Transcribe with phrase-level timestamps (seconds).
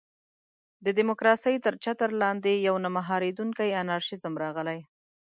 [0.85, 4.79] د ډیموکراسۍ تر چتر لاندې یو نه مهارېدونکی انارشېزم راغلی.